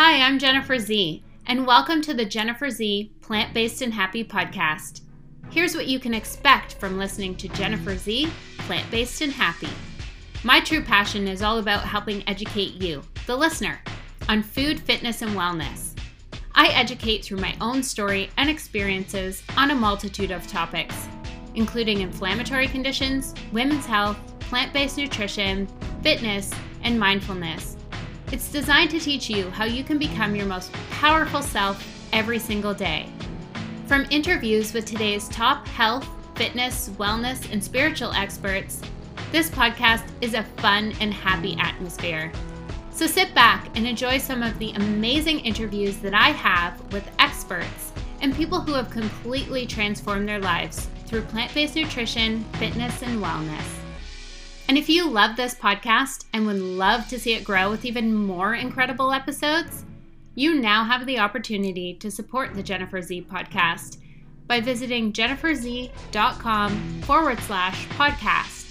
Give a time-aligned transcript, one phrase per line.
[0.00, 5.00] Hi, I'm Jennifer Z, and welcome to the Jennifer Z Plant Based and Happy podcast.
[5.50, 9.70] Here's what you can expect from listening to Jennifer Z Plant Based and Happy.
[10.44, 13.80] My true passion is all about helping educate you, the listener,
[14.28, 15.98] on food, fitness, and wellness.
[16.54, 21.08] I educate through my own story and experiences on a multitude of topics,
[21.56, 25.66] including inflammatory conditions, women's health, plant based nutrition,
[26.04, 26.52] fitness,
[26.84, 27.77] and mindfulness
[28.32, 32.74] it's designed to teach you how you can become your most powerful self every single
[32.74, 33.08] day.
[33.86, 38.82] From interviews with today's top health, fitness, wellness, and spiritual experts,
[39.32, 42.30] this podcast is a fun and happy atmosphere.
[42.90, 47.92] So sit back and enjoy some of the amazing interviews that I have with experts
[48.20, 53.77] and people who have completely transformed their lives through plant based nutrition, fitness, and wellness.
[54.68, 58.14] And if you love this podcast and would love to see it grow with even
[58.14, 59.84] more incredible episodes,
[60.34, 63.96] you now have the opportunity to support the Jennifer Z podcast
[64.46, 68.66] by visiting jenniferzee.com forward slash podcast.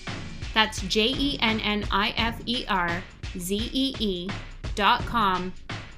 [0.53, 3.03] That's J E N N I F E R
[3.37, 4.29] Z E E
[4.75, 5.51] dot com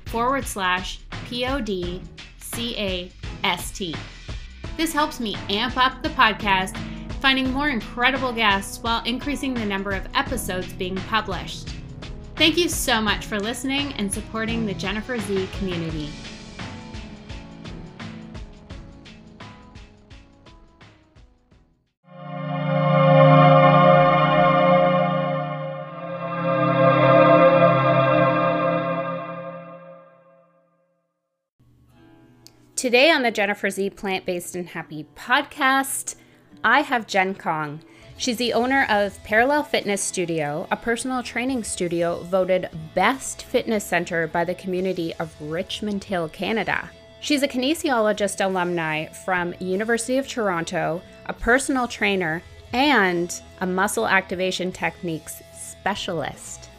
[0.05, 2.02] forward slash P O D
[2.37, 3.11] C A
[3.43, 3.93] S T.
[4.77, 6.75] This helps me amp up the podcast
[7.19, 11.69] finding more incredible guests while increasing the number of episodes being published.
[12.35, 16.09] Thank you so much for listening and supporting the Jennifer Z community.
[32.77, 36.15] Today on the Jennifer Z Plant Based and Happy podcast,
[36.63, 37.79] I have Jen Kong.
[38.17, 44.27] She's the owner of Parallel Fitness Studio, a personal training studio voted Best Fitness Center
[44.27, 46.89] by the community of Richmond Hill, Canada.
[47.21, 52.43] She's a kinesiologist alumni from University of Toronto, a personal trainer,
[52.73, 56.70] and a muscle activation techniques specialist.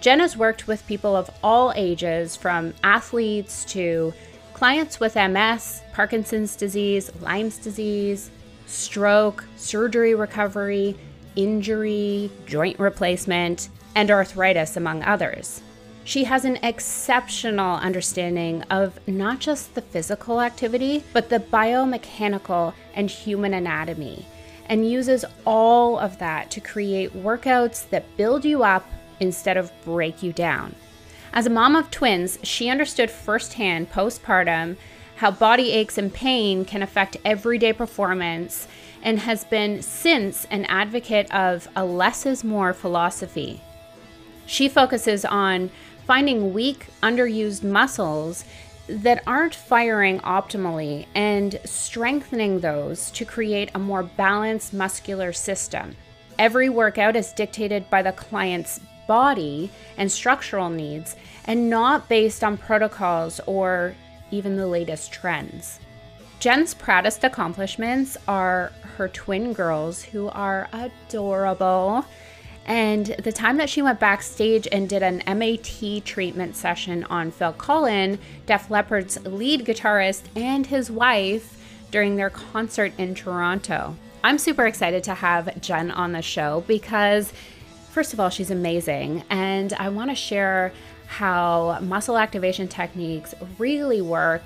[0.00, 4.14] Jen has worked with people of all ages, from athletes to
[4.54, 8.30] clients with MS, Parkinson's disease, Lyme's disease,
[8.68, 10.96] stroke, surgery recovery,
[11.34, 15.62] injury, joint replacement, and arthritis, among others.
[16.04, 23.10] She has an exceptional understanding of not just the physical activity, but the biomechanical and
[23.10, 24.24] human anatomy,
[24.66, 28.86] and uses all of that to create workouts that build you up
[29.20, 30.74] instead of break you down.
[31.32, 34.76] As a mom of twins, she understood firsthand postpartum
[35.18, 38.68] how body aches and pain can affect everyday performance,
[39.02, 43.60] and has been since an advocate of a less is more philosophy.
[44.46, 45.70] She focuses on
[46.06, 48.44] finding weak, underused muscles
[48.88, 55.96] that aren't firing optimally and strengthening those to create a more balanced muscular system.
[56.38, 62.56] Every workout is dictated by the client's body and structural needs and not based on
[62.56, 63.94] protocols or
[64.30, 65.80] even the latest trends.
[66.40, 72.04] Jen's proudest accomplishments are her twin girls, who are adorable.
[72.64, 77.54] And the time that she went backstage and did an MAT treatment session on Phil
[77.54, 81.58] Collen, Def Leppard's lead guitarist, and his wife
[81.90, 83.96] during their concert in Toronto.
[84.22, 87.32] I'm super excited to have Jen on the show because,
[87.90, 89.24] first of all, she's amazing.
[89.30, 90.72] And I want to share
[91.08, 94.42] how muscle activation techniques really work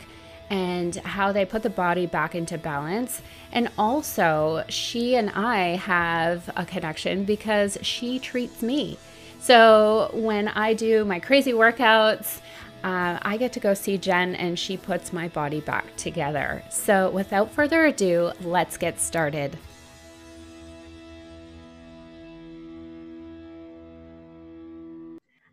[0.48, 3.20] and how they put the body back into balance.
[3.52, 8.96] And also, she and I have a connection because she treats me.
[9.40, 12.40] So when I do my crazy workouts,
[12.84, 16.62] uh, I get to go see Jen and she puts my body back together.
[16.70, 19.58] So without further ado, let's get started.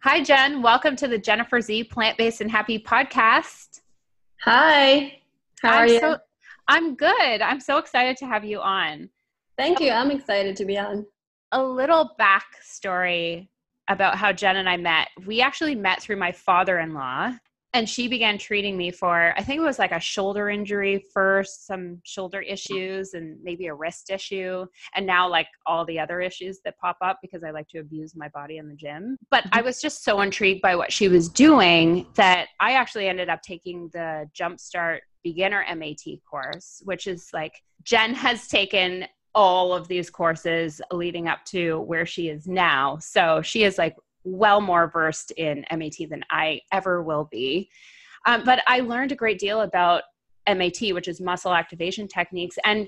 [0.01, 0.61] Hi, Jen.
[0.61, 3.81] Welcome to the Jennifer Z Plant Based and Happy podcast.
[4.43, 5.19] Hi.
[5.61, 5.99] How I'm are you?
[5.99, 6.17] So,
[6.69, 7.41] I'm good.
[7.41, 9.09] I'm so excited to have you on.
[9.57, 9.91] Thank you.
[9.91, 11.05] I'm excited to be on.
[11.51, 13.49] A little backstory
[13.89, 15.09] about how Jen and I met.
[15.25, 17.33] We actually met through my father in law
[17.73, 21.67] and she began treating me for i think it was like a shoulder injury first
[21.67, 26.59] some shoulder issues and maybe a wrist issue and now like all the other issues
[26.65, 29.57] that pop up because i like to abuse my body in the gym but i
[29.57, 29.65] mm-hmm.
[29.65, 33.89] was just so intrigued by what she was doing that i actually ended up taking
[33.93, 35.97] the jumpstart beginner mat
[36.29, 39.05] course which is like jen has taken
[39.35, 43.95] all of these courses leading up to where she is now so she is like
[44.23, 47.69] well more versed in MAT than I ever will be.
[48.25, 50.03] Um, but I learned a great deal about
[50.47, 52.57] MAT, which is muscle activation techniques.
[52.63, 52.87] And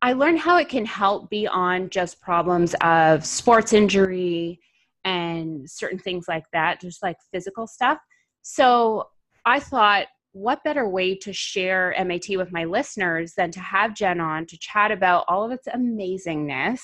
[0.00, 4.60] I learned how it can help beyond just problems of sports injury
[5.04, 7.98] and certain things like that, just like physical stuff.
[8.42, 9.08] So
[9.44, 14.20] I thought, what better way to share MAT with my listeners than to have Jen
[14.20, 16.80] on to chat about all of its amazingness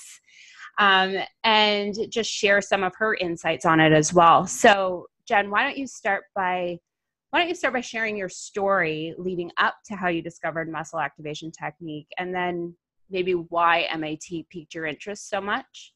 [0.77, 4.47] um, and just share some of her insights on it as well.
[4.47, 6.79] So, Jen, why don't you start by
[7.35, 11.01] why don't you start by sharing your story leading up to how you discovered muscle
[11.01, 12.73] activation technique and then
[13.09, 15.93] maybe why MAT piqued your interest so much?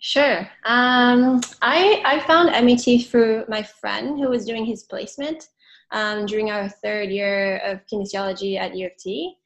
[0.00, 0.40] Sure.
[0.64, 5.48] Um, I, I found MAT through my friend who was doing his placement
[5.92, 9.36] um, during our third year of kinesiology at U of T.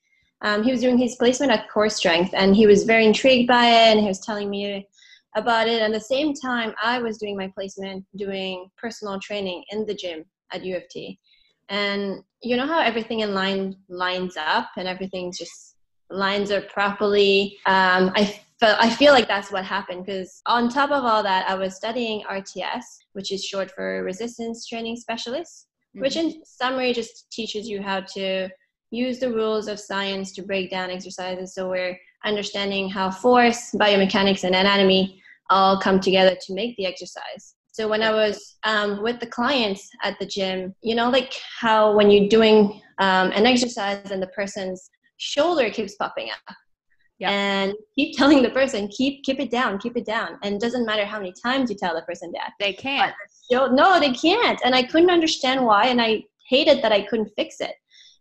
[0.42, 3.66] Um, he was doing his placement at Core Strength and he was very intrigued by
[3.66, 4.86] it and he was telling me
[5.34, 5.82] about it.
[5.82, 9.94] And at the same time, I was doing my placement doing personal training in the
[9.94, 11.18] gym at U of T.
[11.68, 15.76] And you know how everything in line lines up and everything's just
[16.10, 17.58] lines are properly.
[17.66, 21.48] Um, I felt I feel like that's what happened because on top of all that,
[21.48, 26.02] I was studying RTS, which is short for Resistance Training Specialist, mm-hmm.
[26.02, 28.48] which in summary just teaches you how to
[28.90, 31.54] use the rules of science to break down exercises.
[31.54, 37.54] So we're understanding how force, biomechanics, and anatomy all come together to make the exercise.
[37.72, 41.94] So when I was um, with the clients at the gym, you know, like how
[41.94, 46.56] when you're doing um, an exercise and the person's shoulder keeps popping up.
[47.18, 47.30] Yeah.
[47.30, 50.38] And keep telling the person, keep keep it down, keep it down.
[50.42, 52.52] And it doesn't matter how many times you tell the person that.
[52.58, 53.14] They can't.
[53.50, 54.60] no, they can't.
[54.64, 57.74] And I couldn't understand why and I hated that I couldn't fix it.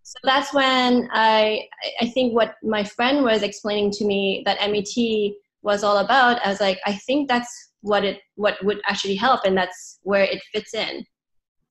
[0.06, 1.68] So that's when I
[2.00, 6.46] I think what my friend was explaining to me that MAT was all about.
[6.46, 10.24] I was like, I think that's what it what would actually help and that's where
[10.24, 11.04] it fits in.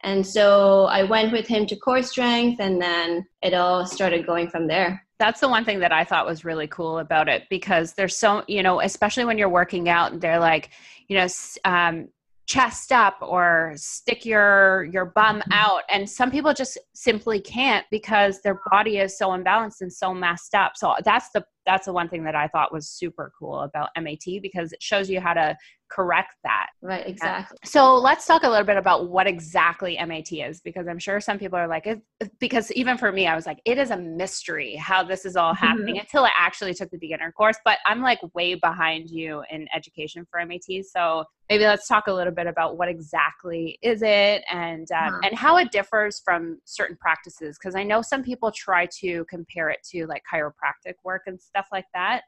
[0.02, 4.50] And so I went with him to core strength and then it all started going
[4.50, 7.92] from there that's the one thing that I thought was really cool about it because
[7.94, 10.70] there's so, you know, especially when you're working out, they're like,
[11.06, 11.28] you know,
[11.64, 12.08] um,
[12.46, 15.52] chest up or stick your your bum mm-hmm.
[15.52, 20.12] out and some people just simply can't because their body is so imbalanced and so
[20.12, 23.60] messed up so that's the that's the one thing that i thought was super cool
[23.60, 25.56] about mat because it shows you how to
[25.94, 26.68] correct that.
[26.82, 27.56] Right, exactly.
[27.64, 31.38] So let's talk a little bit about what exactly MAT is because I'm sure some
[31.38, 32.02] people are like, it,
[32.40, 35.54] because even for me, I was like, it is a mystery how this is all
[35.54, 36.00] happening mm-hmm.
[36.00, 37.56] until I actually took the beginner course.
[37.64, 40.84] But I'm like way behind you in education for MAT.
[40.84, 45.34] So maybe let's talk a little bit about what exactly is it and um, and
[45.34, 49.78] how it differs from certain practices because i know some people try to compare it
[49.84, 52.22] to like chiropractic work and stuff like that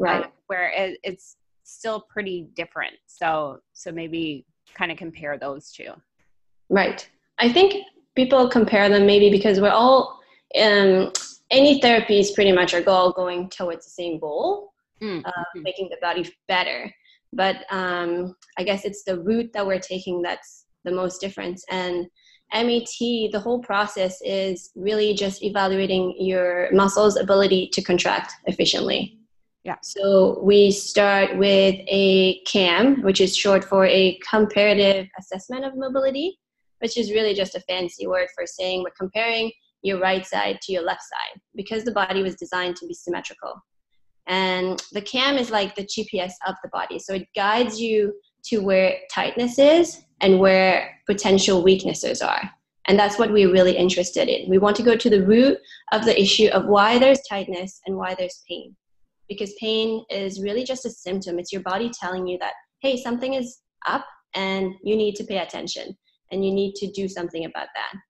[0.00, 2.94] right where it, it's still pretty different.
[3.06, 5.92] So so maybe kind of compare those two.
[6.68, 7.08] Right.
[7.38, 7.84] I think
[8.14, 10.20] people compare them maybe because we're all
[10.60, 11.12] um,
[11.50, 15.28] any therapy is pretty much are all going towards the same goal, mm, uh, mm-hmm.
[15.28, 16.92] uh, making the body better.
[17.32, 21.64] But um, I guess it's the route that we're taking that's the most difference.
[21.70, 22.06] And
[22.52, 29.18] MAT, the whole process is really just evaluating your muscles' ability to contract efficiently.
[29.64, 29.76] Yeah.
[29.82, 36.38] So we start with a CAM, which is short for a comparative assessment of mobility,
[36.80, 40.72] which is really just a fancy word for saying we're comparing your right side to
[40.72, 43.54] your left side because the body was designed to be symmetrical.
[44.26, 46.98] And the CAM is like the GPS of the body.
[46.98, 48.14] So it guides you
[48.46, 52.50] to where tightness is and where potential weaknesses are.
[52.88, 54.48] And that's what we're really interested in.
[54.48, 55.58] We want to go to the root
[55.92, 58.74] of the issue of why there's tightness and why there's pain
[59.32, 61.38] because pain is really just a symptom.
[61.38, 65.38] It's your body telling you that, hey, something is up and you need to pay
[65.38, 65.96] attention
[66.30, 68.00] and you need to do something about that.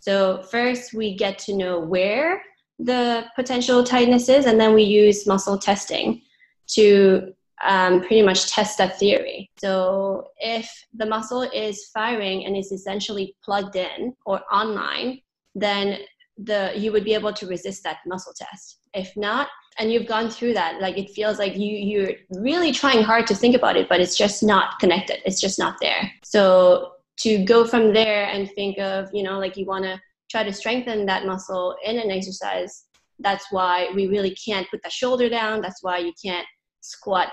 [0.00, 2.42] So, first, we get to know where
[2.78, 6.20] the potential tightness is, and then we use muscle testing
[6.68, 7.32] to
[7.62, 9.50] um, pretty much test that theory.
[9.58, 15.20] So, if the muscle is firing and is essentially plugged in or online,
[15.54, 15.98] then
[16.36, 18.78] the you would be able to resist that muscle test.
[18.92, 23.02] If not, and you've gone through that like it feels like you you're really trying
[23.02, 26.92] hard to think about it but it's just not connected it's just not there so
[27.16, 30.52] to go from there and think of you know like you want to try to
[30.52, 32.84] strengthen that muscle in an exercise
[33.20, 36.46] that's why we really can't put the shoulder down that's why you can't
[36.80, 37.28] squat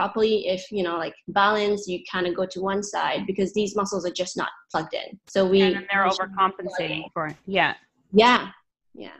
[0.00, 3.76] properly if you know like balance you kind of go to one side because these
[3.76, 5.18] muscles are just not plugged in.
[5.28, 7.36] So we and they're overcompensating for it.
[7.46, 7.74] Yeah.
[8.12, 8.48] Yeah.
[8.94, 9.18] Yeah.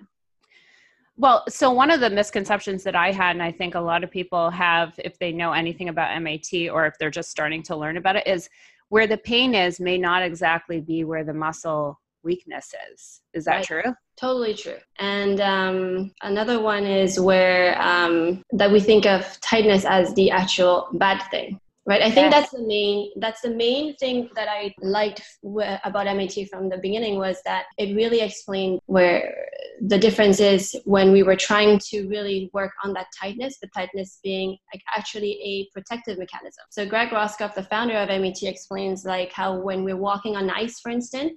[1.19, 4.11] Well, so one of the misconceptions that I had, and I think a lot of
[4.11, 7.99] people have, if they know anything about MAT or if they're just starting to learn
[7.99, 8.49] about it, is
[8.89, 13.21] where the pain is may not exactly be where the muscle weakness is.
[13.45, 13.65] That right.
[13.65, 13.95] true?
[14.19, 14.77] Totally true.
[14.99, 20.89] And um, another one is where um, that we think of tightness as the actual
[20.93, 22.33] bad thing right i think yes.
[22.33, 26.79] that's the main that's the main thing that i liked w- about mat from the
[26.79, 29.47] beginning was that it really explained where
[29.89, 34.21] the difference is when we were trying to really work on that tightness the tightness
[34.23, 39.33] being like actually a protective mechanism so greg roskopf the founder of mat explains like
[39.33, 41.33] how when we're walking on ice for instance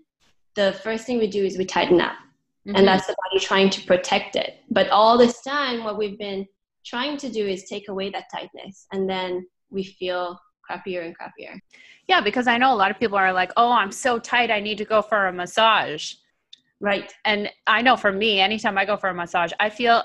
[0.55, 2.13] the first thing we do is we tighten up
[2.67, 2.75] mm-hmm.
[2.75, 6.45] and that's the body trying to protect it but all this time what we've been
[6.85, 11.59] trying to do is take away that tightness and then we feel crappier and crappier.
[12.07, 14.59] Yeah, because I know a lot of people are like, oh, I'm so tight, I
[14.59, 16.13] need to go for a massage.
[16.79, 17.13] Right.
[17.23, 20.03] And I know for me, anytime I go for a massage, I feel,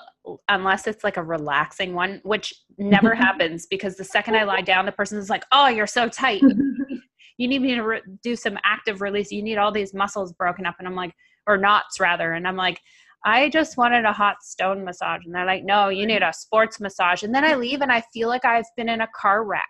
[0.48, 4.86] unless it's like a relaxing one, which never happens because the second I lie down,
[4.86, 6.42] the person is like, oh, you're so tight.
[7.38, 9.32] you need me to re- do some active release.
[9.32, 10.76] You need all these muscles broken up.
[10.78, 11.14] And I'm like,
[11.46, 12.34] or knots rather.
[12.34, 12.80] And I'm like,
[13.24, 15.24] I just wanted a hot stone massage.
[15.24, 17.22] And they're like, no, you need a sports massage.
[17.22, 19.62] And then I leave and I feel like I've been in a car wreck.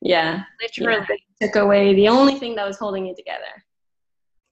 [0.00, 0.44] Yeah.
[0.62, 1.06] Literally
[1.40, 1.46] yeah.
[1.46, 3.64] took away the only thing that was holding you together.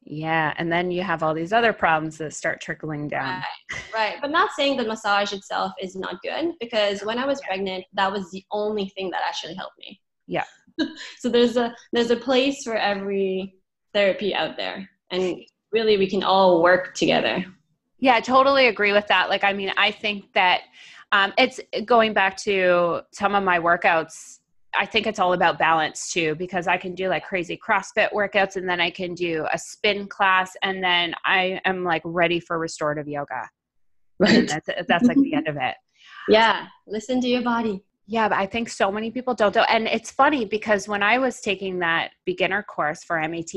[0.03, 0.55] Yeah.
[0.57, 3.43] And then you have all these other problems that start trickling down.
[3.73, 3.83] Right.
[3.95, 4.17] right.
[4.21, 7.49] But not saying the massage itself is not good because when I was yeah.
[7.49, 10.01] pregnant, that was the only thing that actually helped me.
[10.27, 10.45] Yeah.
[11.19, 13.55] so there's a there's a place for every
[13.93, 14.89] therapy out there.
[15.11, 15.37] And
[15.73, 17.45] really we can all work together.
[18.01, 19.29] Yeah, I totally agree with that.
[19.29, 20.63] Like, I mean, I think that
[21.11, 24.39] um, it's going back to some of my workouts.
[24.79, 28.57] I think it's all about balance too, because I can do like crazy CrossFit workouts
[28.57, 32.59] and then I can do a spin class and then I am like ready for
[32.59, 33.49] restorative yoga.
[34.21, 34.49] Right.
[34.49, 35.75] that's, that's like the end of it.
[36.29, 36.67] Yeah.
[36.87, 37.83] Listen to your body.
[38.11, 39.53] Yeah, but I think so many people don't.
[39.53, 39.61] Do.
[39.61, 43.53] And it's funny because when I was taking that beginner course for MAT,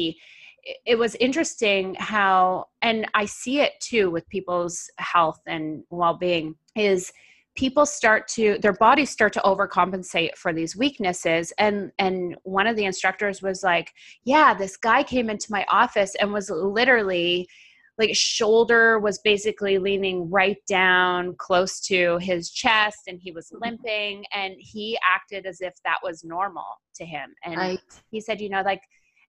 [0.85, 7.11] it was interesting how and i see it too with people's health and well-being is
[7.55, 12.75] people start to their bodies start to overcompensate for these weaknesses and and one of
[12.75, 13.91] the instructors was like
[14.23, 17.47] yeah this guy came into my office and was literally
[17.97, 23.63] like shoulder was basically leaning right down close to his chest and he was mm-hmm.
[23.63, 27.79] limping and he acted as if that was normal to him and right.
[28.09, 28.81] he said you know like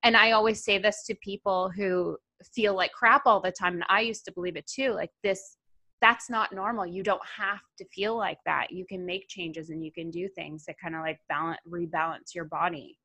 [0.03, 2.17] and i always say this to people who
[2.55, 5.57] feel like crap all the time and i used to believe it too like this
[6.01, 9.85] that's not normal you don't have to feel like that you can make changes and
[9.85, 12.99] you can do things that kind of like balance rebalance your body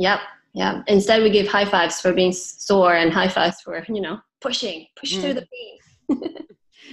[0.00, 0.20] yep
[0.52, 4.18] yeah instead we give high fives for being sore and high fives for you know
[4.40, 5.20] pushing push mm.
[5.20, 6.34] through the pain.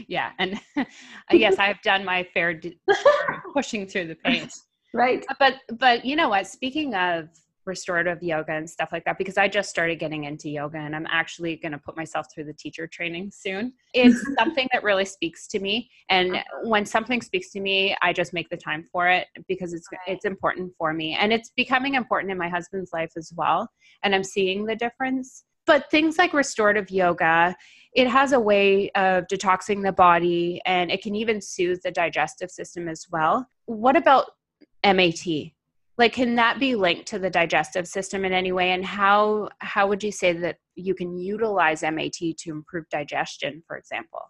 [0.08, 0.60] Yeah and
[1.32, 2.80] yes i've done my fair d-
[3.54, 4.48] pushing through the pain.
[4.94, 5.26] Right.
[5.40, 6.48] But but you know what?
[6.48, 7.30] Speaking of
[7.68, 11.06] restorative yoga and stuff like that because I just started getting into yoga and I'm
[11.10, 13.74] actually going to put myself through the teacher training soon.
[13.94, 16.44] It's something that really speaks to me and uh-huh.
[16.64, 20.26] when something speaks to me, I just make the time for it because it's it's
[20.26, 23.70] important for me and it's becoming important in my husband's life as well
[24.04, 25.44] and I'm seeing the difference.
[25.66, 27.54] But things like restorative yoga,
[27.94, 32.50] it has a way of detoxing the body and it can even soothe the digestive
[32.50, 33.50] system as well.
[33.66, 34.28] What about
[34.86, 35.52] MAT?
[35.98, 38.72] Like can that be linked to the digestive system in any way?
[38.72, 43.78] And how how would you say that you can utilize mat to improve digestion for
[43.78, 44.22] example?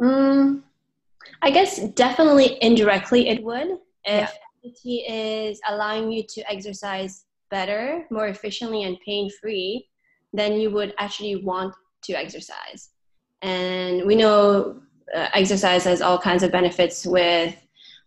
[0.00, 0.62] Mm,
[1.42, 4.30] i guess definitely indirectly it would if yeah.
[4.64, 9.88] mat is allowing you to exercise better more efficiently and pain free
[10.32, 12.90] then you would actually want to exercise.
[13.42, 14.80] And we know
[15.14, 17.54] uh, exercise has all kinds of benefits with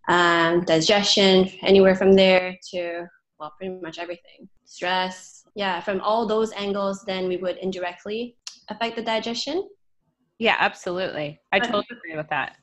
[0.08, 3.06] um, digestion, anywhere from there to,
[3.40, 4.48] well, pretty much everything.
[4.66, 5.44] Stress.
[5.56, 8.38] Yeah, from all those angles, then we would indirectly
[8.70, 9.68] affect the digestion.
[10.40, 11.40] Yeah, absolutely.
[11.52, 12.56] I totally agree with that.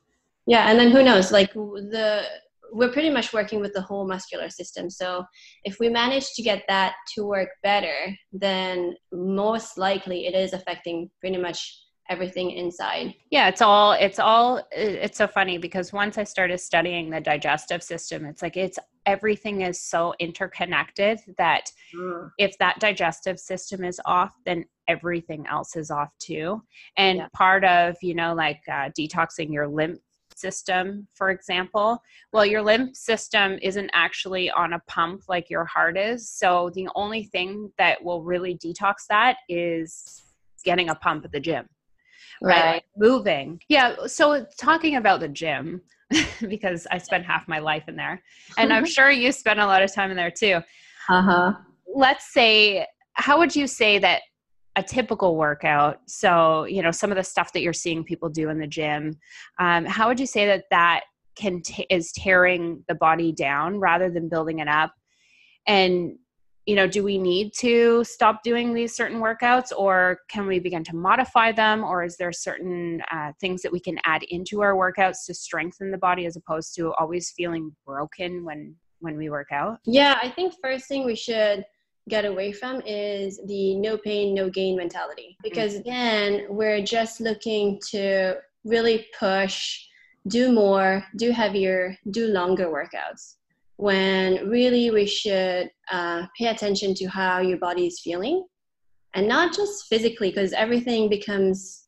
[0.46, 1.30] Yeah, and then who knows?
[1.30, 2.24] Like the
[2.72, 4.90] we're pretty much working with the whole muscular system.
[4.90, 5.24] So
[5.64, 11.10] if we manage to get that to work better, then most likely it is affecting
[11.20, 11.76] pretty much
[12.08, 17.10] everything inside yeah it's all it's all it's so funny because once i started studying
[17.10, 22.30] the digestive system it's like it's everything is so interconnected that mm.
[22.38, 26.62] if that digestive system is off then everything else is off too
[26.96, 27.28] and yeah.
[27.34, 29.98] part of you know like uh, detoxing your lymph
[30.34, 32.00] system for example
[32.32, 36.88] well your lymph system isn't actually on a pump like your heart is so the
[36.94, 40.22] only thing that will really detox that is
[40.64, 41.66] getting a pump at the gym
[42.42, 42.82] right.
[42.96, 43.60] moving.
[43.68, 45.80] Yeah so talking about the gym
[46.48, 48.22] because i spent half my life in there
[48.56, 50.60] and i'm sure you spent a lot of time in there too.
[51.08, 51.54] Uh-huh.
[51.94, 54.22] Let's say how would you say that
[54.76, 58.48] a typical workout so you know some of the stuff that you're seeing people do
[58.48, 59.18] in the gym
[59.58, 61.02] um, how would you say that that
[61.38, 64.92] can t- is tearing the body down rather than building it up?
[65.66, 66.16] And
[66.68, 70.84] you know do we need to stop doing these certain workouts or can we begin
[70.84, 74.74] to modify them or is there certain uh, things that we can add into our
[74.74, 79.50] workouts to strengthen the body as opposed to always feeling broken when when we work
[79.50, 79.78] out?
[79.86, 81.64] Yeah i think first thing we should
[82.10, 85.36] get away from is the no pain no gain mentality.
[85.42, 85.88] Because mm-hmm.
[85.88, 89.80] again we're just looking to really push
[90.26, 93.36] do more do heavier do longer workouts
[93.78, 98.44] when really we should uh, pay attention to how your body is feeling.
[99.14, 101.84] And not just physically because everything becomes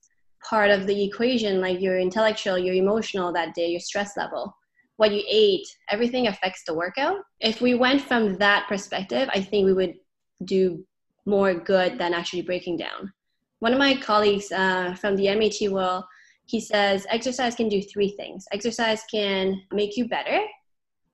[0.48, 4.56] part of the equation like your intellectual your emotional that day your stress level.
[4.96, 7.16] What you ate everything affects the workout.
[7.40, 9.96] If we went from that perspective i think we would
[10.44, 10.84] do
[11.26, 13.12] more good than actually breaking down.
[13.58, 16.04] One of my colleagues uh, from the mat world
[16.46, 18.46] he says exercise can do three things.
[18.52, 20.40] Exercise can make you better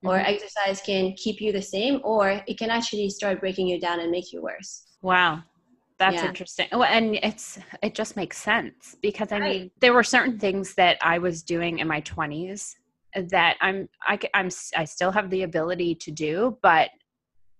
[0.03, 0.33] or mm-hmm.
[0.33, 4.11] exercise can keep you the same or it can actually start breaking you down and
[4.11, 5.41] make you worse wow
[5.97, 6.27] that's yeah.
[6.27, 9.61] interesting well, and it's it just makes sense because i right.
[9.61, 12.75] mean there were certain things that i was doing in my 20s
[13.29, 16.89] that i'm I, i'm i still have the ability to do but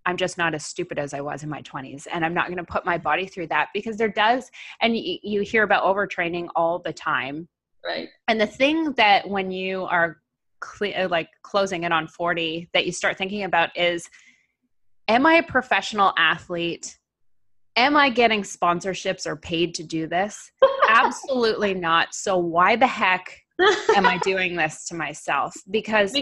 [0.06, 2.58] i'm just not as stupid as i was in my 20s and i'm not going
[2.58, 4.52] to put my body through that because there does
[4.82, 7.48] and y- you hear about overtraining all the time
[7.84, 10.18] right and the thing that when you are
[10.82, 14.10] uh, like closing in on 40 that you start thinking about is
[15.08, 16.98] am I a professional athlete?
[17.76, 20.52] Am I getting sponsorships or paid to do this?
[20.90, 22.14] Absolutely not.
[22.14, 23.44] So why the heck
[23.96, 25.54] am I doing this to myself?
[25.70, 26.18] Because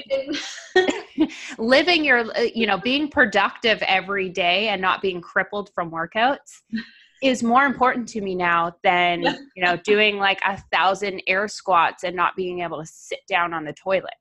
[1.58, 6.62] living your, uh, you know, being productive every day and not being crippled from workouts
[7.22, 9.22] is more important to me now than
[9.56, 13.54] you know doing like a thousand air squats and not being able to sit down
[13.54, 14.14] on the toilet.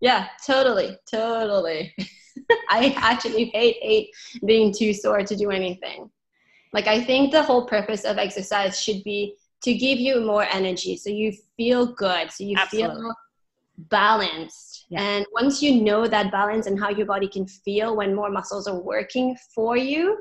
[0.00, 1.94] Yeah totally totally.
[2.68, 4.10] I actually hate hate
[4.44, 6.10] being too sore to do anything.
[6.72, 10.96] Like i think the whole purpose of exercise should be to give you more energy
[10.96, 13.00] so you feel good so you Absolutely.
[13.00, 13.14] feel
[13.88, 14.86] balanced.
[14.88, 15.02] Yeah.
[15.02, 18.66] and once you know that balance and how your body can feel when more muscles
[18.66, 20.18] are working for you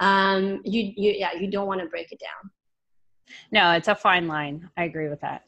[0.00, 2.50] um, you, you, yeah, you don't want to break it down.
[3.52, 4.68] No, it's a fine line.
[4.76, 5.44] I agree with that.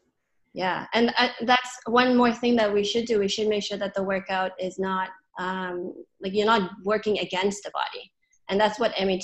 [0.54, 3.18] Yeah, and uh, that's one more thing that we should do.
[3.18, 7.62] We should make sure that the workout is not um, like you're not working against
[7.62, 8.10] the body,
[8.48, 9.22] and that's what mat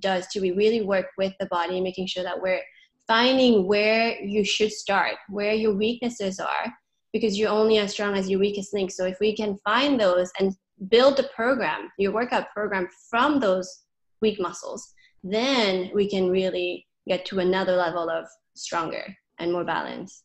[0.00, 0.40] does too.
[0.40, 2.62] We really work with the body, making sure that we're
[3.08, 6.72] finding where you should start, where your weaknesses are,
[7.12, 8.90] because you're only as strong as your weakest link.
[8.92, 10.54] So if we can find those and
[10.88, 13.84] build the program, your workout program from those
[14.20, 20.24] weak muscles, then we can really get to another level of stronger and more balance.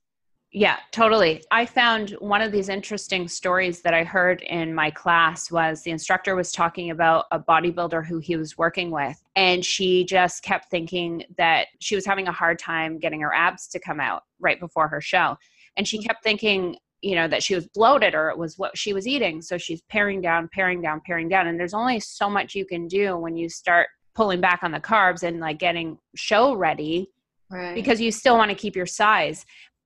[0.56, 1.44] Yeah, totally.
[1.50, 5.90] I found one of these interesting stories that I heard in my class was the
[5.90, 9.20] instructor was talking about a bodybuilder who he was working with.
[9.36, 13.68] And she just kept thinking that she was having a hard time getting her abs
[13.70, 15.38] to come out right before her show.
[15.76, 16.06] And she mm-hmm.
[16.06, 19.42] kept thinking, you know, that she was bloated or it was what she was eating.
[19.42, 21.48] So she's paring down, paring down, paring down.
[21.48, 24.80] And there's only so much you can do when you start pulling back on the
[24.80, 27.10] carbs and like getting show ready
[27.52, 27.76] right.
[27.76, 29.46] because you still want to keep your size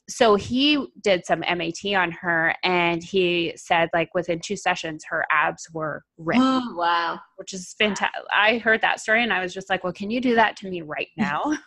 [0.10, 5.26] so he did some MAT on her and he said like within two sessions her
[5.32, 6.40] abs were ripped.
[6.42, 7.20] Oh, wow.
[7.36, 8.22] Which is fantastic.
[8.32, 10.70] I heard that story and I was just like, well, can you do that to
[10.70, 11.44] me right now?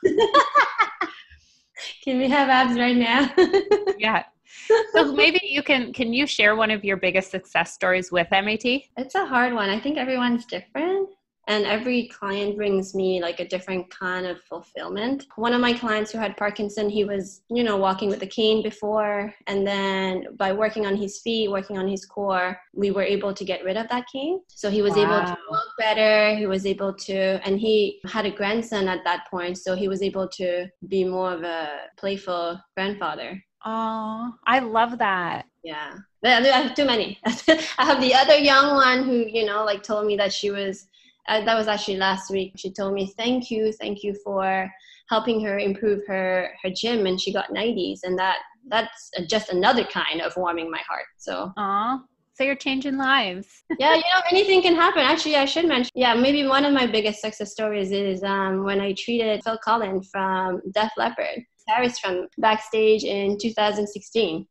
[2.02, 3.30] can we have abs right now?
[3.98, 4.24] yeah.
[4.92, 8.64] So maybe you can can you share one of your biggest success stories with MAT?
[8.64, 9.70] It's a hard one.
[9.70, 11.08] I think everyone's different
[11.50, 16.10] and every client brings me like a different kind of fulfillment one of my clients
[16.10, 20.52] who had parkinson he was you know walking with a cane before and then by
[20.52, 23.88] working on his feet working on his core we were able to get rid of
[23.88, 25.02] that cane so he was wow.
[25.02, 29.26] able to walk better he was able to and he had a grandson at that
[29.30, 31.68] point so he was able to be more of a
[31.98, 35.46] playful grandfather Oh, I love that.
[35.62, 35.96] Yeah.
[36.24, 37.18] I have too many.
[37.24, 40.86] I have the other young one who, you know, like told me that she was
[41.28, 42.52] uh, that was actually last week.
[42.56, 44.70] She told me, "Thank you, thank you for
[45.08, 49.84] helping her improve her her gym," and she got 90s, and that that's just another
[49.84, 51.06] kind of warming my heart.
[51.18, 52.00] So, Aww.
[52.34, 53.64] So you're changing lives.
[53.78, 55.02] yeah, you know, anything can happen.
[55.02, 55.90] Actually, I should mention.
[55.94, 60.04] Yeah, maybe one of my biggest success stories is um, when I treated Phil Collen
[60.10, 64.46] from Def Leppard Paris from backstage in 2016.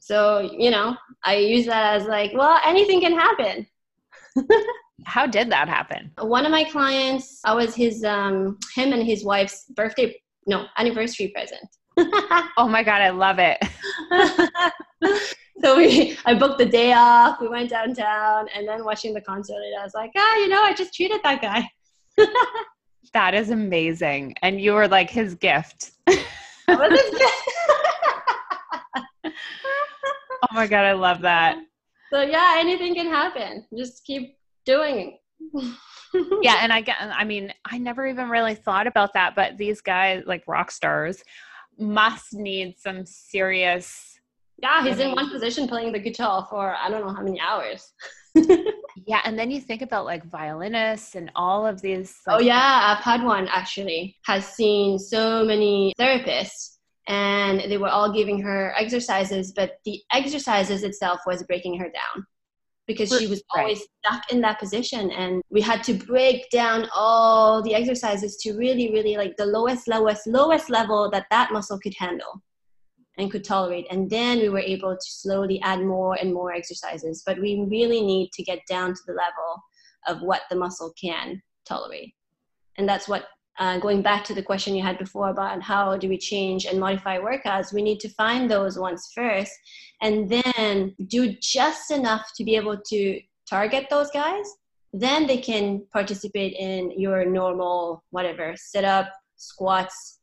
[0.00, 3.66] So, you know, I use that as like, well, anything can happen.
[5.04, 6.10] How did that happen?
[6.18, 11.28] One of my clients, I was his, um, him and his wife's birthday, no, anniversary
[11.28, 11.68] present.
[12.56, 13.58] oh my God, I love it.
[15.62, 17.40] so we, I booked the day off.
[17.40, 20.72] We went downtown and then watching the concert, I was like, ah, you know, I
[20.74, 21.68] just treated that guy.
[23.12, 24.34] That is amazing.
[24.42, 25.92] And you were like his gift.
[26.08, 26.22] oh
[30.52, 31.58] my god, I love that.
[32.12, 33.64] So yeah, anything can happen.
[33.76, 35.18] Just keep doing
[36.42, 39.80] yeah, and I get I mean, I never even really thought about that, but these
[39.80, 41.22] guys like rock stars
[41.78, 44.18] must need some serious
[44.58, 47.92] Yeah, he's in one position playing the guitar for I don't know how many hours.
[49.10, 52.44] yeah, and then you think about like violinists and all of these oh, like, Oh
[52.44, 54.16] yeah, I've had one actually.
[54.24, 56.76] Has seen so many therapists
[57.08, 62.24] and they were all giving her exercises, but the exercises itself was breaking her down
[62.86, 63.88] because she was always right.
[64.04, 68.92] stuck in that position and we had to break down all the exercises to really
[68.92, 72.42] really like the lowest lowest lowest level that that muscle could handle
[73.20, 73.86] and could tolerate.
[73.90, 77.22] And then we were able to slowly add more and more exercises.
[77.24, 79.62] But we really need to get down to the level
[80.06, 82.14] of what the muscle can tolerate.
[82.76, 83.26] And that's what
[83.58, 86.80] uh, going back to the question you had before about how do we change and
[86.80, 89.52] modify workouts, we need to find those ones first
[90.00, 94.46] and then do just enough to be able to target those guys.
[94.94, 100.19] Then they can participate in your normal, whatever, sit up, squats,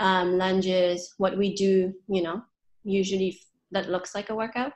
[0.00, 2.42] um, lunges, what we do, you know,
[2.84, 3.38] usually
[3.70, 4.72] that looks like a workout.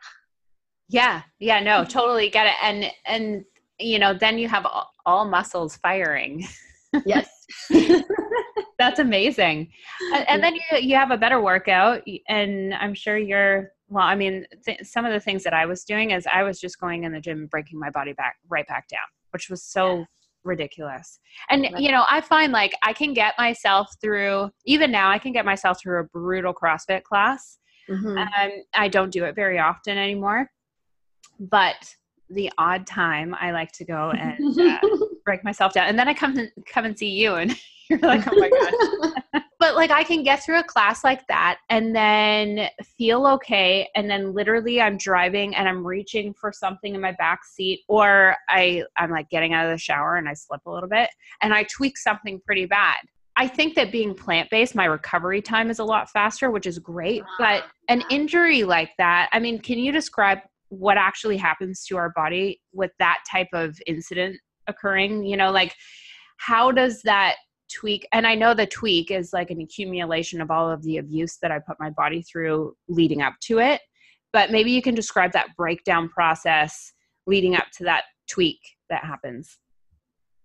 [0.88, 2.54] Yeah, yeah, no, totally get it.
[2.62, 3.44] And, and,
[3.78, 6.46] you know, then you have all, all muscles firing.
[7.06, 7.28] yes.
[8.78, 9.72] That's amazing.
[10.14, 14.14] And, and, then you, you have a better workout, and I'm sure you're, well, I
[14.14, 17.02] mean, th- some of the things that I was doing is I was just going
[17.02, 19.00] in the gym, breaking my body back, right back down,
[19.32, 19.98] which was so.
[19.98, 20.04] Yeah.
[20.44, 21.18] Ridiculous
[21.50, 25.32] and you know i find like i can get myself through even now i can
[25.32, 27.58] get myself through a brutal crossfit class
[27.90, 28.16] mm-hmm.
[28.16, 30.50] and i don't do it very often anymore
[31.38, 31.94] but
[32.30, 34.78] the odd time I like to go and uh,
[35.24, 37.56] break myself down, and then I come to, come and see you, and
[37.90, 38.50] you're like, oh my
[39.32, 39.42] god.
[39.58, 44.10] but like I can get through a class like that, and then feel okay, and
[44.10, 48.84] then literally I'm driving and I'm reaching for something in my back seat, or I
[48.96, 51.10] I'm like getting out of the shower and I slip a little bit,
[51.42, 52.96] and I tweak something pretty bad.
[53.36, 56.80] I think that being plant based, my recovery time is a lot faster, which is
[56.80, 57.22] great.
[57.38, 60.38] But an injury like that, I mean, can you describe
[60.70, 65.74] what actually happens to our body with that type of incident occurring you know like
[66.36, 67.36] how does that
[67.68, 71.38] tweak and i know the tweak is like an accumulation of all of the abuse
[71.42, 73.80] that i put my body through leading up to it
[74.32, 76.92] but maybe you can describe that breakdown process
[77.26, 79.58] leading up to that tweak that happens.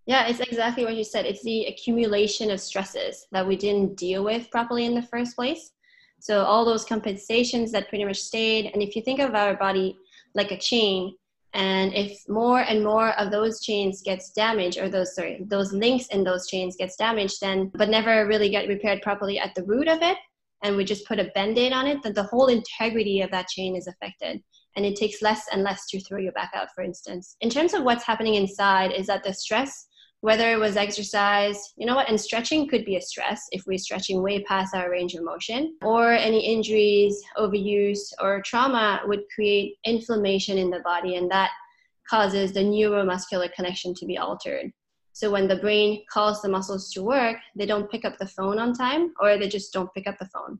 [0.06, 1.26] Yeah it's exactly what you said.
[1.26, 5.72] It's the accumulation of stresses that we didn't deal with properly in the first place.
[6.20, 9.98] So all those compensations that pretty much stayed and if you think of our body
[10.36, 11.16] like a chain
[11.54, 16.08] and if more and more of those chains gets damaged or those sorry those links
[16.08, 19.88] in those chains gets damaged then but never really get repaired properly at the root
[19.88, 20.18] of it
[20.64, 23.76] and we just put a band-aid on it then the whole integrity of that chain
[23.76, 24.42] is affected.
[24.76, 27.36] And it takes less and less to throw you back out for instance.
[27.42, 29.88] In terms of what's happening inside is that the stress
[30.24, 33.78] whether it was exercise, you know what, and stretching could be a stress if we're
[33.78, 39.76] stretching way past our range of motion, or any injuries, overuse, or trauma would create
[39.84, 41.50] inflammation in the body, and that
[42.10, 44.72] causes the neuromuscular connection to be altered.
[45.12, 48.60] So when the brain calls the muscles to work, they don't pick up the phone
[48.60, 50.58] on time, or they just don't pick up the phone.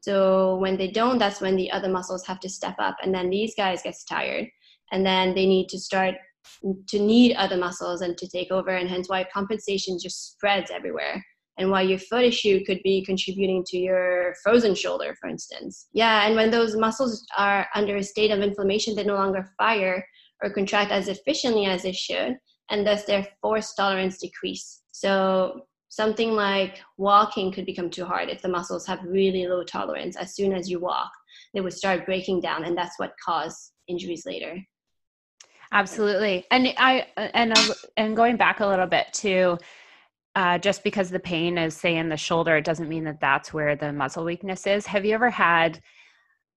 [0.00, 3.30] So when they don't, that's when the other muscles have to step up, and then
[3.30, 4.48] these guys get tired,
[4.90, 6.16] and then they need to start
[6.88, 11.24] to need other muscles and to take over and hence why compensation just spreads everywhere.
[11.58, 15.86] And why your foot issue could be contributing to your frozen shoulder for instance.
[15.94, 20.06] Yeah and when those muscles are under a state of inflammation they no longer fire
[20.42, 22.36] or contract as efficiently as they should
[22.68, 24.82] and thus their force tolerance decrease.
[24.92, 30.14] So something like walking could become too hard if the muscles have really low tolerance.
[30.16, 31.10] As soon as you walk
[31.54, 34.58] they would start breaking down and that's what cause injuries later
[35.72, 36.46] Absolutely.
[36.50, 37.54] And I and
[37.96, 39.58] and going back a little bit to
[40.34, 43.52] uh, just because the pain is say in the shoulder, it doesn't mean that that's
[43.52, 44.86] where the muscle weakness is.
[44.86, 45.80] Have you ever had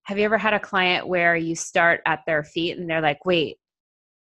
[0.03, 3.25] have you ever had a client where you start at their feet and they're like,
[3.25, 3.57] "Wait,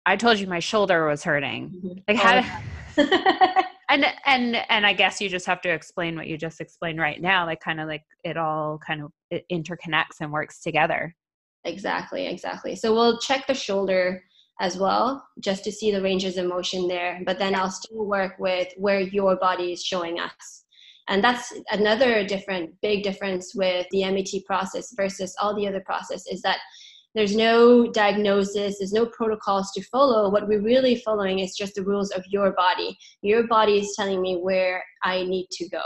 [0.05, 1.99] I told you my shoulder was hurting." Mm-hmm.
[2.07, 2.61] Like how?
[2.97, 3.53] Oh,
[3.93, 7.21] and and and i guess you just have to explain what you just explained right
[7.21, 11.15] now like kind of like it all kind of it interconnects and works together
[11.63, 14.23] exactly exactly so we'll check the shoulder
[14.59, 17.21] as well just to see the ranges of motion there.
[17.25, 20.65] But then i'll still work with where your body is showing us.
[21.09, 26.25] And that's another different big difference with the mat process versus all the other process
[26.27, 26.59] is that
[27.15, 30.29] there's no diagnosis there's no protocols to follow.
[30.29, 32.97] What we're really following is just the rules of your body.
[33.21, 35.81] Your body is telling me where i need to go.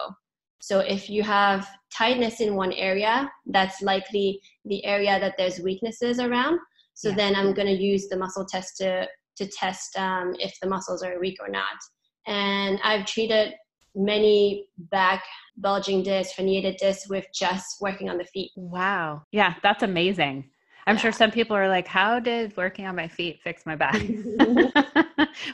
[0.60, 6.20] So if you have tightness in one area that's likely the area that there's weaknesses
[6.20, 6.60] around
[6.98, 7.16] so yeah.
[7.16, 11.04] then i'm going to use the muscle test to to test um, if the muscles
[11.04, 11.78] are weak or not
[12.26, 13.54] and i've treated
[13.96, 15.24] many back
[15.58, 20.50] bulging discs herniated discs with just working on the feet wow yeah that's amazing
[20.88, 21.02] I'm yeah.
[21.02, 24.02] sure some people are like, how did working on my feet fix my back?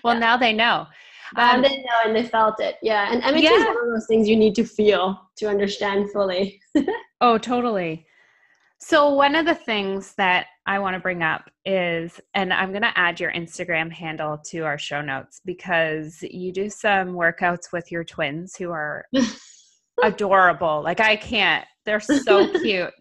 [0.04, 0.20] well, yeah.
[0.20, 0.86] now they know.
[1.36, 2.76] Um, they know and they felt it.
[2.82, 3.12] Yeah.
[3.12, 3.52] And MAT yeah.
[3.52, 6.62] is one of those things you need to feel to understand fully.
[7.22, 8.06] oh, totally.
[8.80, 12.84] So, one of the things that I want to bring up is, and I'm going
[12.84, 17.92] to add your Instagram handle to our show notes because you do some workouts with
[17.92, 19.06] your twins who are
[20.04, 20.82] adorable.
[20.84, 22.94] Like, I can't, they're so cute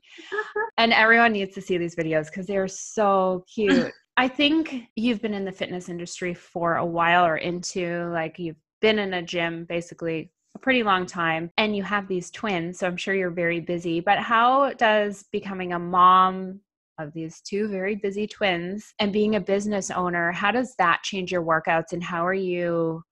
[0.78, 3.92] and everyone needs to see these videos because they're so cute.
[4.16, 8.56] I think you've been in the fitness industry for a while or into like you've
[8.80, 12.86] been in a gym basically a pretty long time and you have these twins so
[12.86, 16.60] i'm sure you're very busy but how does becoming a mom
[16.98, 21.32] of these two very busy twins and being a business owner how does that change
[21.32, 23.02] your workouts and how are you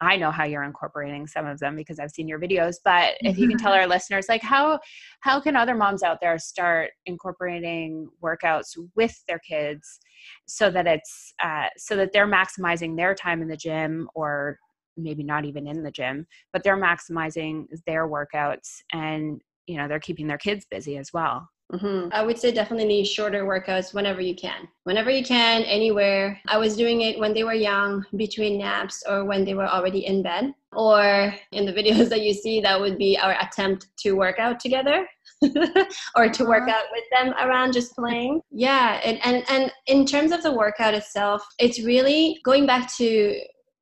[0.00, 3.36] I know how you're incorporating some of them because I've seen your videos, but if
[3.36, 4.80] you can tell our listeners like how
[5.20, 10.00] how can other moms out there start incorporating workouts with their kids
[10.46, 14.58] so that it's uh, so that they're maximizing their time in the gym or
[14.96, 20.00] maybe not even in the gym, but they're maximizing their workouts and you know they're
[20.00, 21.46] keeping their kids busy as well.
[21.72, 22.08] Mm-hmm.
[22.12, 24.66] I would say definitely shorter workouts whenever you can.
[24.84, 26.40] Whenever you can, anywhere.
[26.48, 30.06] I was doing it when they were young, between naps, or when they were already
[30.06, 30.52] in bed.
[30.72, 34.58] Or in the videos that you see, that would be our attempt to work out
[34.58, 35.06] together.
[36.16, 36.76] or to work uh-huh.
[36.76, 38.42] out with them around just playing.
[38.50, 43.40] Yeah, and, and and in terms of the workout itself, it's really going back to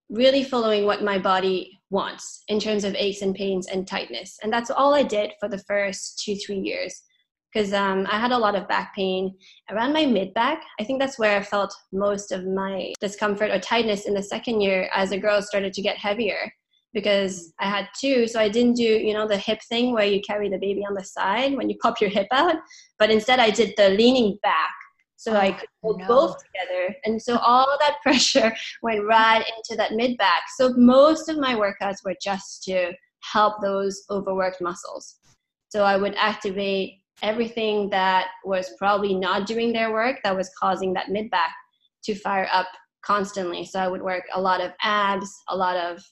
[0.08, 4.38] really following what my body wants in terms of aches and pains and tightness.
[4.42, 7.02] And that's all I did for the first two, three years
[7.52, 9.34] because um, I had a lot of back pain
[9.70, 10.62] around my mid back.
[10.80, 14.60] I think that's where I felt most of my discomfort or tightness in the second
[14.60, 16.52] year as the girl started to get heavier
[16.92, 18.26] because I had two.
[18.26, 20.94] So I didn't do, you know, the hip thing where you carry the baby on
[20.94, 22.56] the side when you pop your hip out,
[22.98, 24.72] but instead I did the leaning back.
[25.16, 26.06] So oh, I could hold no.
[26.06, 26.94] both together.
[27.04, 30.42] And so all that pressure went right into that mid back.
[30.56, 35.16] So most of my workouts were just to help those overworked muscles.
[35.70, 40.92] So I would activate everything that was probably not doing their work that was causing
[40.94, 41.52] that mid back
[42.04, 42.68] to fire up
[43.02, 43.64] constantly.
[43.64, 46.02] So I would work a lot of abs, a lot of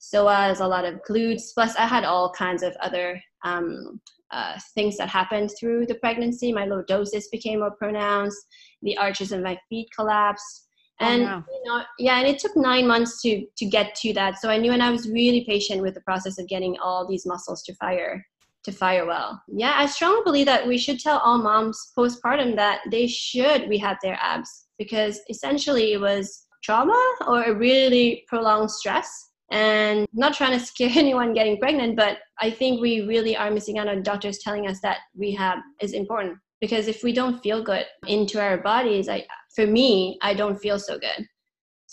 [0.00, 1.54] psoas, a lot of glutes.
[1.54, 6.52] Plus, I had all kinds of other um, uh, things that happened through the pregnancy.
[6.52, 8.46] My lordosis became more pronounced.
[8.82, 10.66] The arches of my feet collapsed.
[11.00, 14.12] Oh, and oh, you know, yeah, and it took nine months to to get to
[14.12, 14.38] that.
[14.38, 17.26] So I knew, and I was really patient with the process of getting all these
[17.26, 18.24] muscles to fire
[18.64, 19.42] to fire well.
[19.48, 23.98] Yeah, I strongly believe that we should tell all moms postpartum that they should rehab
[24.02, 29.30] their abs because essentially it was trauma or a really prolonged stress.
[29.50, 33.78] And not trying to scare anyone getting pregnant, but I think we really are missing
[33.78, 37.84] out on doctors telling us that rehab is important because if we don't feel good
[38.06, 41.26] into our bodies, I, for me, I don't feel so good.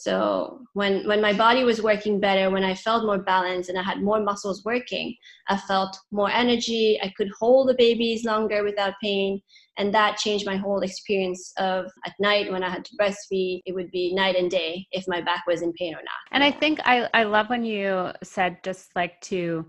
[0.01, 3.83] So when when my body was working better, when I felt more balanced and I
[3.83, 5.15] had more muscles working,
[5.47, 6.99] I felt more energy.
[7.03, 9.39] I could hold the babies longer without pain,
[9.77, 13.61] and that changed my whole experience of at night when I had to breastfeed.
[13.67, 16.21] It would be night and day if my back was in pain or not.
[16.31, 19.67] And I think I I love when you said just like to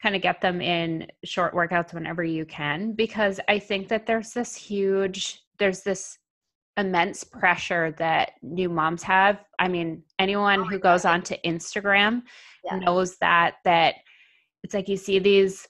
[0.00, 4.32] kind of get them in short workouts whenever you can because I think that there's
[4.32, 6.18] this huge there's this
[6.76, 9.44] immense pressure that new moms have.
[9.58, 12.22] I mean, anyone oh who goes onto Instagram
[12.64, 12.78] yeah.
[12.78, 13.96] knows that that
[14.62, 15.68] it's like you see these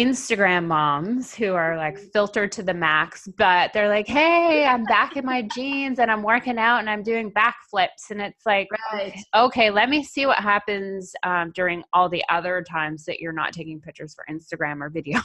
[0.00, 2.06] Instagram moms who are like mm-hmm.
[2.14, 6.22] filtered to the max, but they're like, "Hey, I'm back in my jeans and I'm
[6.22, 9.14] working out and I'm doing backflips," and it's like, right.
[9.34, 13.52] okay, let me see what happens um, during all the other times that you're not
[13.52, 15.20] taking pictures for Instagram or video.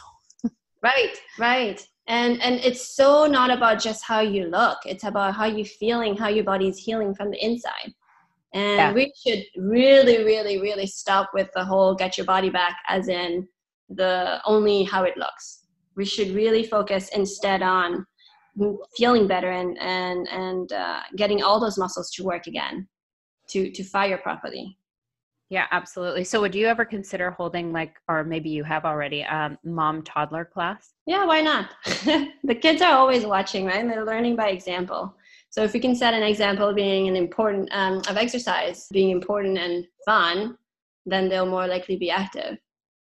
[0.84, 5.46] Right, right and and it's so not about just how you look it's about how
[5.46, 7.92] you're feeling how your body's healing from the inside
[8.54, 8.94] And Yeah.
[8.94, 13.48] we should really, really, really stop with the whole get your body back as in
[13.90, 15.66] the only how it looks.
[15.96, 18.06] We should really focus instead on
[18.98, 22.88] feeling better and and and uh, getting all those muscles to work again,
[23.52, 24.78] to to fire properly.
[25.50, 26.26] Yeah, absolutely.
[26.26, 30.44] So would you ever consider holding like or maybe you have already um mom toddler
[30.44, 30.94] class?
[31.06, 31.70] Yeah, why not?
[31.84, 33.80] the kids are always watching, right?
[33.80, 35.16] And they're learning by example.
[35.50, 39.58] So if we can set an example being an important um, of exercise being important
[39.58, 40.58] and fun,
[41.06, 42.58] then they'll more likely be active.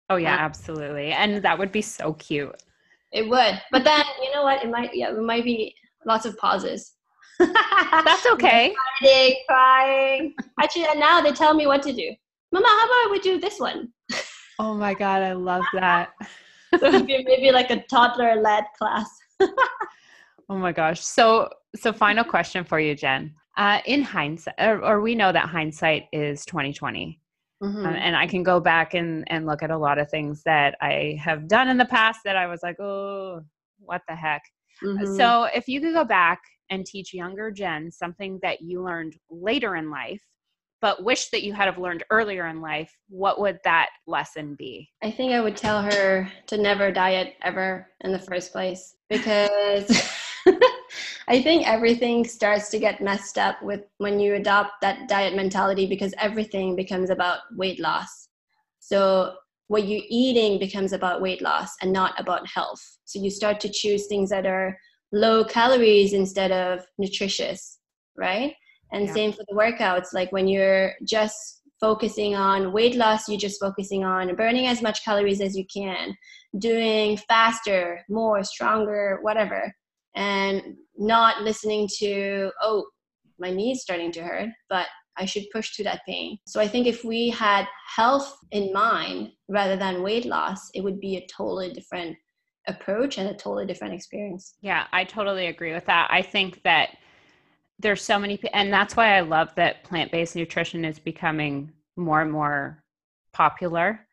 [0.09, 1.11] Oh yeah, absolutely.
[1.11, 2.63] And that would be so cute.
[3.11, 4.63] It would, but then you know what?
[4.63, 6.93] It might yeah, it might be lots of pauses.
[7.39, 8.75] That's okay.
[9.01, 10.35] Crying, crying.
[10.59, 12.11] Actually, now they tell me what to do.
[12.53, 13.91] Mama, how about we do this one?
[14.59, 16.11] Oh my god, I love that.
[16.79, 19.09] So it'd be maybe like a toddler-led class.
[20.49, 20.99] Oh my gosh.
[20.99, 23.33] So so final question for you, Jen.
[23.57, 27.19] Uh in hindsight or, or we know that hindsight is 2020.
[27.63, 27.85] Mhm.
[27.87, 30.75] Um, and I can go back and, and look at a lot of things that
[30.81, 33.41] I have done in the past that I was like, oh,
[33.79, 34.41] what the heck.
[34.83, 35.15] Mhm.
[35.15, 39.77] So, if you could go back and teach younger Jen something that you learned later
[39.77, 40.21] in life,
[40.83, 44.89] but wish that you had have learned earlier in life, what would that lesson be?
[45.01, 49.89] I think I would tell her to never diet ever in the first place because
[51.29, 55.85] I think everything starts to get messed up with when you adopt that diet mentality
[55.85, 58.27] because everything becomes about weight loss.
[58.81, 59.35] So
[59.67, 62.81] what you're eating becomes about weight loss and not about health.
[63.05, 64.77] So you start to choose things that are
[65.13, 67.79] low calories instead of nutritious,
[68.17, 68.53] right?
[68.93, 69.13] And Yeah.
[69.13, 70.13] same for the workouts.
[70.13, 75.03] Like when you're just focusing on weight loss, you're just focusing on burning as much
[75.03, 76.15] calories as you can,
[76.59, 79.73] doing faster, more, stronger, whatever,
[80.15, 82.85] and not listening to, oh,
[83.39, 86.37] my knee's starting to hurt, but I should push through that pain.
[86.47, 90.99] So I think if we had health in mind rather than weight loss, it would
[90.99, 92.15] be a totally different
[92.67, 94.55] approach and a totally different experience.
[94.61, 96.07] Yeah, I totally agree with that.
[96.09, 96.97] I think that
[97.83, 102.21] there's so many, and that's why I love that plant based nutrition is becoming more
[102.21, 102.83] and more
[103.33, 104.07] popular.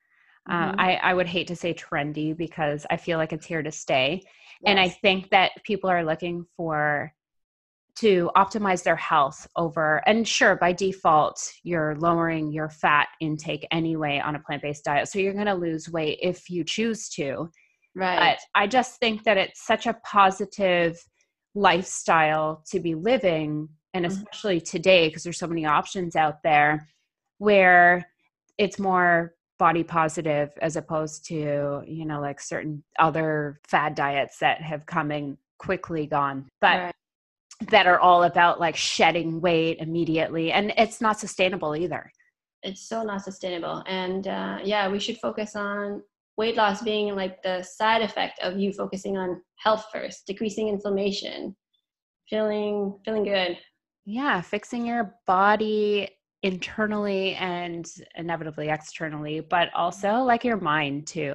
[0.49, 0.75] Uh, Mhm.
[0.79, 4.23] I, I would hate to say trendy because I feel like it's here to stay.
[4.67, 7.13] And I think that people are looking for
[7.97, 14.21] to optimize their health over, and sure, by default, you're lowering your fat intake anyway
[14.25, 15.09] on a plant based diet.
[15.09, 17.51] So you're going to lose weight if you choose to
[17.95, 18.19] right.
[18.19, 20.99] but I just think that it's such a positive
[21.55, 24.09] lifestyle to be living, and Mhm.
[24.09, 26.87] especially today because there's so many options out there
[27.39, 28.07] where
[28.59, 34.63] it's more body positive as opposed to you know like certain other fad diets that
[34.63, 36.95] have come and quickly gone but Right.
[37.71, 42.11] that are all about like shedding weight immediately and it's not sustainable either
[42.63, 46.03] it's so not sustainable and uh, yeah we should focus on
[46.41, 51.55] weight loss being like the side effect of you focusing on health first decreasing inflammation
[52.31, 53.59] feeling feeling good
[54.07, 56.09] Yeah, fixing your body
[56.43, 60.27] internally and inevitably externally, but also mm-hmm.
[60.27, 61.35] like your mind too.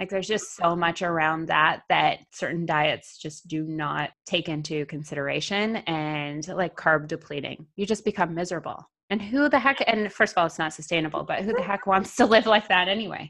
[0.00, 4.86] Like there's just so much around that that certain diets just do not take into
[4.86, 7.66] consideration and like carb depleting.
[7.76, 8.88] You just become miserable.
[9.10, 11.86] And who the heck and first of all it's not sustainable, but who the heck
[11.86, 13.28] wants to live like that anyway?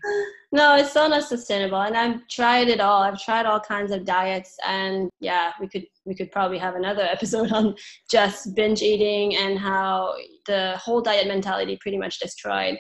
[0.53, 4.05] no it's so not sustainable and i've tried it all i've tried all kinds of
[4.05, 7.75] diets and yeah we could we could probably have another episode on
[8.11, 10.15] just binge eating and how
[10.47, 12.79] the whole diet mentality pretty much destroyed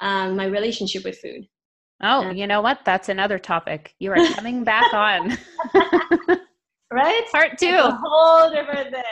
[0.00, 1.46] um, my relationship with food
[2.02, 2.78] Oh, you know what?
[2.86, 3.94] That's another topic.
[3.98, 5.36] You are coming back on.
[6.90, 7.66] right Part two.
[7.66, 9.02] It's a whole different thing.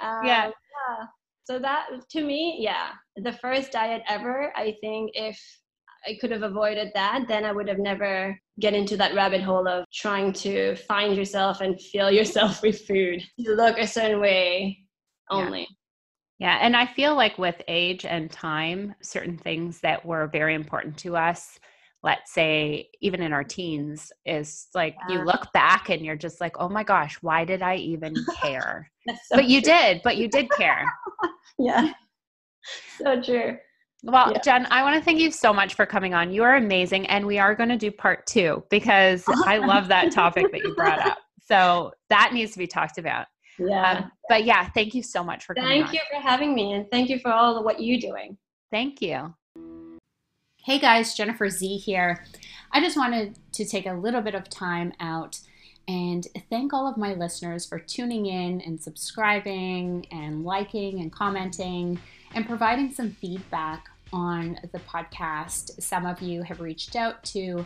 [0.00, 0.46] Um, Yeah.
[0.46, 1.06] yeah.
[1.48, 4.52] So that to me, yeah, the first diet ever.
[4.54, 5.40] I think if
[6.06, 9.66] I could have avoided that, then I would have never get into that rabbit hole
[9.66, 13.22] of trying to find yourself and fill yourself with food.
[13.38, 14.80] You look a certain way
[15.30, 15.66] only.
[16.38, 20.98] Yeah, and I feel like with age and time, certain things that were very important
[20.98, 21.58] to us,
[22.02, 26.56] let's say even in our teens, is like you look back and you're just like,
[26.58, 28.90] oh my gosh, why did I even care?
[29.08, 30.84] So but you did, but you did care.
[31.58, 31.92] Yeah.
[33.02, 33.56] So true.
[34.04, 34.40] Well, Yeah.
[34.40, 36.32] Jen, I want to thank you so much for coming on.
[36.32, 37.06] You are amazing.
[37.06, 40.74] And we are going to do part two because I love that topic that you
[40.74, 41.18] brought up.
[41.44, 43.26] So that needs to be talked about.
[43.58, 43.90] Yeah.
[43.90, 45.94] Um, but yeah, thank you so much for coming thank on.
[45.94, 48.36] you for having me and thank you for all of what you're doing.
[48.70, 49.34] Thank you.
[50.68, 52.26] Hey guys, Jennifer Z here.
[52.70, 55.40] I just wanted to take a little bit of time out
[55.88, 61.98] and thank all of my listeners for tuning in and subscribing and liking and commenting
[62.34, 65.82] and providing some feedback on the podcast.
[65.82, 67.64] Some of you have reached out to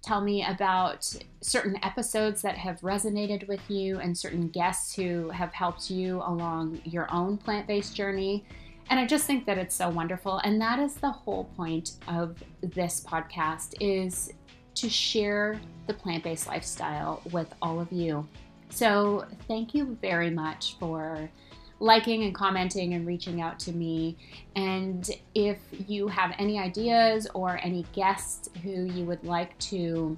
[0.00, 5.52] tell me about certain episodes that have resonated with you and certain guests who have
[5.52, 8.44] helped you along your own plant-based journey.
[8.88, 12.42] And I just think that it's so wonderful and that is the whole point of
[12.60, 14.32] this podcast is
[14.76, 18.26] to share the plant-based lifestyle with all of you.
[18.68, 21.28] So, thank you very much for
[21.78, 24.16] liking and commenting and reaching out to me.
[24.54, 30.16] And if you have any ideas or any guests who you would like to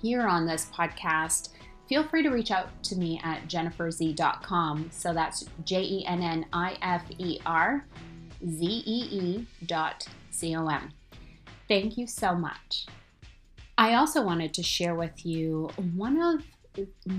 [0.00, 1.50] hear on this podcast,
[1.90, 4.88] feel free to reach out to me at jenniferzee.com.
[4.92, 7.84] So that's J E N N I F E R
[8.48, 10.92] Z E E dot C O M.
[11.66, 12.86] Thank you so much.
[13.76, 16.44] I also wanted to share with you one of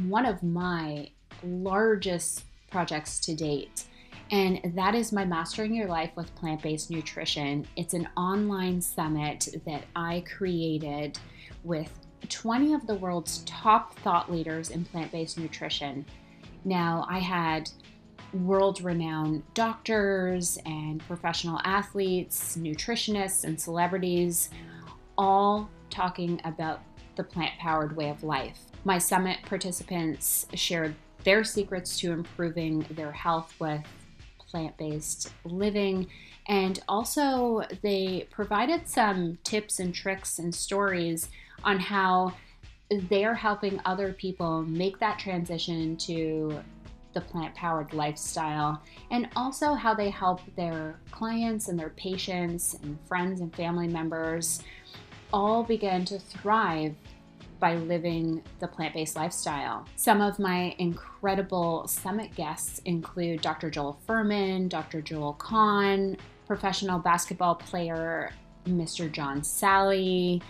[0.08, 1.10] one of my
[1.44, 3.84] largest projects to date.
[4.32, 7.68] And that is my Mastering Your Life with Plant Based Nutrition.
[7.76, 11.20] It's an online summit that I created
[11.66, 11.92] with
[12.30, 16.06] 20 of the world's top thought leaders in plant based nutrition.
[16.64, 17.70] Now, I had
[18.34, 24.50] world renowned doctors and professional athletes, nutritionists, and celebrities
[25.18, 26.82] all talking about
[27.16, 28.60] the plant powered way of life.
[28.86, 33.82] My summit participants shared their secrets to improving their health with
[34.52, 36.08] plant based living.
[36.48, 41.30] And also, they provided some tips and tricks and stories
[41.64, 42.34] on how
[43.10, 46.60] they're helping other people make that transition to
[47.14, 48.82] the plant powered lifestyle,
[49.12, 54.64] and also how they help their clients and their patients and friends and family members
[55.34, 56.96] all begin to thrive
[57.60, 59.86] by living the plant based lifestyle.
[59.96, 63.70] Some of my incredible summit guests include Dr.
[63.70, 65.02] Joel Fuhrman, Dr.
[65.02, 68.32] Joel Kahn, professional basketball player
[68.66, 69.12] Mr.
[69.12, 70.42] John Salley,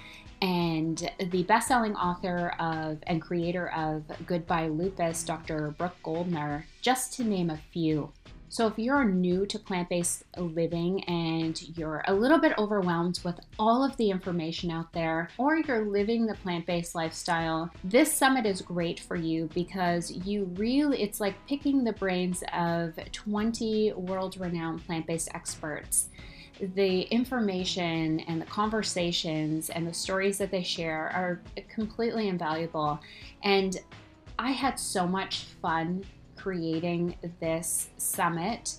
[0.42, 5.76] and the best-selling author of and creator of Goodbye Lupus, Dr.
[5.78, 8.12] Brooke Goldner, just to name a few.
[8.52, 13.39] So, if you're new to plant based living and you're a little bit overwhelmed with
[13.58, 18.46] all of the information out there, or you're living the plant based lifestyle, this summit
[18.46, 24.38] is great for you because you really, it's like picking the brains of 20 world
[24.38, 26.10] renowned plant based experts
[26.76, 32.99] the information and the conversations and the stories that they share are completely invaluable.
[33.43, 33.80] And
[34.38, 36.03] I had so much fun
[36.36, 38.78] creating this summit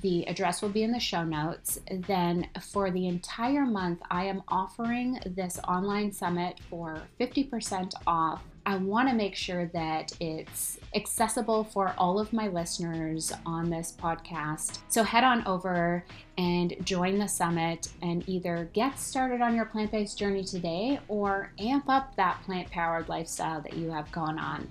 [0.00, 1.78] the address will be in the show notes.
[1.90, 8.76] Then, for the entire month, I am offering this online summit for 50% off I
[8.76, 14.80] want to make sure that it's accessible for all of my listeners on this podcast.
[14.88, 16.04] So head on over
[16.36, 21.50] and join the summit and either get started on your plant based journey today or
[21.58, 24.68] amp up that plant powered lifestyle that you have going on.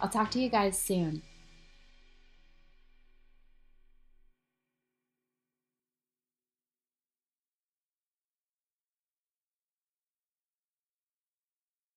[0.00, 1.22] I'll talk to you guys soon.